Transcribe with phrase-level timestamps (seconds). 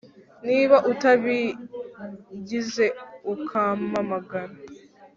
[0.47, 2.85] niba utabigize
[3.33, 4.55] ukampamagara